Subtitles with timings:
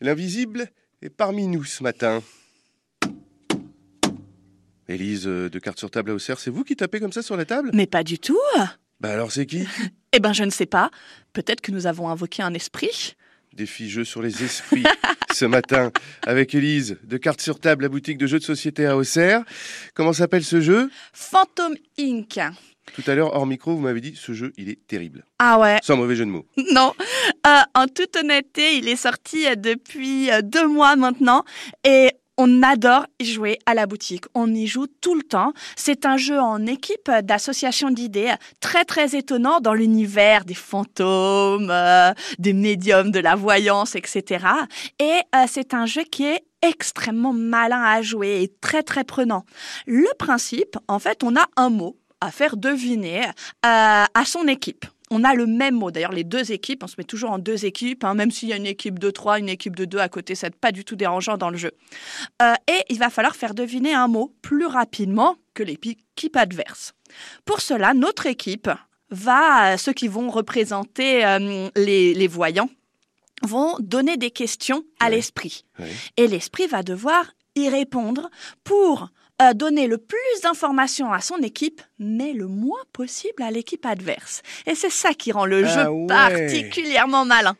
[0.00, 0.68] L'invisible
[1.02, 2.22] est parmi nous ce matin.
[4.88, 7.36] Élise euh, de carte sur table à Auxerre, c'est vous qui tapez comme ça sur
[7.36, 7.70] la table?
[7.72, 8.38] Mais pas du tout.
[9.00, 9.66] Bah alors c'est qui?
[10.16, 10.92] Eh ben, je ne sais pas.
[11.32, 13.16] Peut-être que nous avons invoqué un esprit.
[13.52, 14.84] Défi jeu sur les esprits
[15.34, 15.90] ce matin
[16.24, 19.42] avec Élise de carte sur table, la boutique de jeux de société à Auxerre.
[19.94, 20.88] Comment s'appelle ce jeu?
[21.12, 22.38] Phantom Inc.
[22.94, 25.24] Tout à l'heure, hors micro, vous m'avez dit ce jeu, il est terrible.
[25.40, 26.46] Ah ouais, Sans mauvais jeu de mots.
[26.72, 26.92] non.
[27.46, 31.44] Euh, en toute honnêteté, il est sorti euh, depuis euh, deux mois maintenant
[31.84, 34.24] et on adore jouer à la boutique.
[34.34, 35.52] On y joue tout le temps.
[35.76, 41.70] C'est un jeu en équipe euh, d'association d'idées très très étonnant dans l'univers des fantômes,
[41.70, 44.46] euh, des médiums, de la voyance, etc.
[44.98, 49.44] Et euh, c'est un jeu qui est extrêmement malin à jouer et très très prenant.
[49.86, 53.28] Le principe, en fait, on a un mot à faire deviner euh,
[53.62, 54.86] à son équipe.
[55.10, 55.90] On a le même mot.
[55.90, 58.52] D'ailleurs, les deux équipes, on se met toujours en deux équipes, hein, même s'il y
[58.52, 60.96] a une équipe de trois, une équipe de deux à côté, c'est pas du tout
[60.96, 61.72] dérangeant dans le jeu.
[62.42, 66.94] Euh, et il va falloir faire deviner un mot plus rapidement que l'équipe adverse.
[67.44, 68.70] Pour cela, notre équipe
[69.10, 72.70] va, ceux qui vont représenter euh, les, les voyants,
[73.42, 75.16] vont donner des questions à Ouais.
[75.16, 75.64] l'esprit.
[75.78, 75.90] Ouais.
[76.16, 78.30] Et l'esprit va devoir y répondre
[78.64, 79.10] pour
[79.42, 84.42] euh, donner le plus d'informations à son équipe, mais le moins possible à l'équipe adverse.
[84.66, 86.06] Et c'est ça qui rend le Ah jeu ouais.
[86.06, 87.56] particulièrement malin.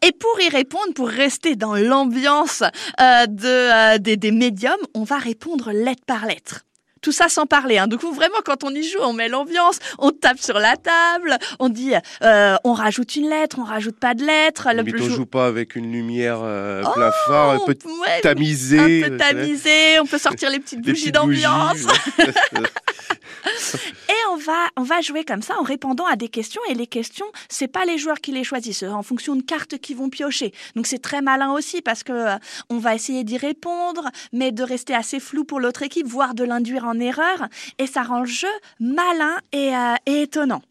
[0.00, 5.04] Et pour y répondre, pour rester dans l'ambiance euh, de, euh, des, des médiums, on
[5.04, 6.64] va répondre lettre par lettre.
[7.02, 7.78] Tout ça sans parler.
[7.78, 7.86] Hein.
[7.86, 11.36] Du coup, vraiment, quand on y joue, on met l'ambiance, on tape sur la table,
[11.58, 14.68] on dit, euh, on rajoute une lettre, on rajoute pas de lettre.
[14.74, 17.76] Le plus on jou- joue pas avec une lumière euh, Oh, plein phare, un peu
[17.84, 18.78] ouais, tamisée.
[18.78, 21.78] un euh, peu tamisé, on peut sortir les petites bougies d'ambiance.
[24.32, 26.60] on va, on va jouer comme ça en répondant à des questions.
[26.70, 29.96] Et les questions, c'est pas les joueurs qui les choisissent, en fonction de cartes qu'ils
[29.96, 30.52] vont piocher.
[30.76, 32.36] Donc c'est très malin aussi parce que euh,
[32.70, 36.44] on va essayer d'y répondre, mais de rester assez flou pour l'autre équipe, voire de
[36.44, 37.48] l'induire en erreur.
[37.78, 38.48] Et ça rend le jeu
[38.80, 40.62] malin et, euh, et étonnant.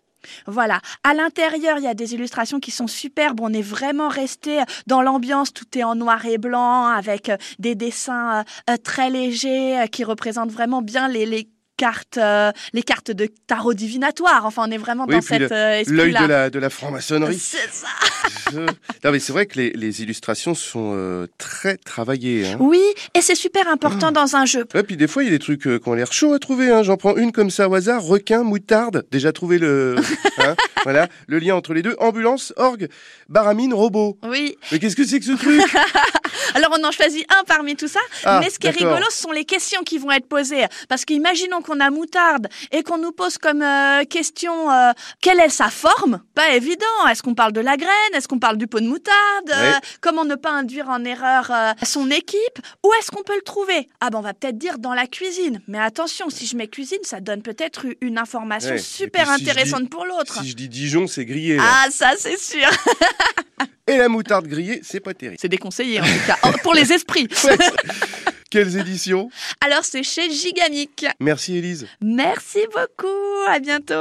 [0.45, 0.81] Voilà.
[1.03, 3.39] À l'intérieur, il y a des illustrations qui sont superbes.
[3.39, 5.53] On est vraiment resté dans l'ambiance.
[5.53, 8.43] Tout est en noir et blanc avec euh, des dessins
[8.83, 11.25] très légers qui représentent vraiment bien les
[11.77, 14.45] cartes, euh, les cartes de tarot divinatoire.
[14.45, 17.37] Enfin, on est vraiment Oui, dans cet euh, L'œil de la, de la franc-maçonnerie.
[17.39, 17.87] C'est ça.
[18.51, 22.47] Je- non, mais c'est vrai que les, les illustrations sont euh, très travaillées.
[22.47, 22.57] Hein.
[22.59, 22.81] Oui,
[23.13, 24.65] et c'est super important dans un jeu.
[24.73, 26.39] Ouais, puis des fois, il y a des trucs euh, qui ont l'air chauds à
[26.39, 26.69] trouver.
[26.71, 26.83] Hein.
[26.83, 28.01] J'en prends une comme ça au hasard.
[28.03, 29.05] Requin, moutarde.
[29.11, 29.95] Déjà trouvé le,
[30.39, 31.95] hein, voilà, le lien entre les deux.
[31.99, 32.89] Ambulance, orgue,
[33.29, 34.17] baramine, robot.
[34.23, 34.57] Oui.
[34.71, 35.61] Mais qu'est-ce que c'est que ce truc?
[36.55, 39.21] Alors on en choisit un parmi tout ça, Ah, mais ce qui est rigolo, ce
[39.21, 40.63] sont les questions qui vont être posées.
[40.87, 44.91] Parce qu'imaginons qu'on a moutarde et qu'on nous pose comme euh, question euh,
[45.21, 46.21] quelle est sa forme?
[46.33, 46.85] Pas évident.
[47.11, 47.89] Est-ce qu'on parle de la graine?
[48.13, 49.51] Est-ce qu'on parle du pot de moutarde?
[49.51, 49.73] Euh.
[50.01, 51.51] Comment ne pas induire en erreur
[51.83, 52.59] son équipe?
[52.85, 53.87] Où est-ce qu'on peut le trouver?
[53.99, 55.61] Ah ben on va peut-être dire dans la cuisine.
[55.67, 58.77] Mais attention, si je mets cuisine, ça donne peut-être une information Ouais.
[58.79, 60.41] Super puis si je intéressante dis- pour l'autre.
[60.41, 61.57] Si je dis Dijon, c'est grillé.
[61.57, 61.63] là.
[61.65, 62.67] Ah ça c'est sûr.
[63.87, 65.37] Et la moutarde grillée, c'est pas terrible.
[65.41, 67.27] C'est déconseillé en tout cas Oh, pour les esprits.
[68.49, 69.29] Quelles éditions?
[69.67, 71.05] Alors c'est chez Gigamic.
[71.19, 71.87] Merci Élise.
[71.99, 73.93] Merci beaucoup, à bientôt.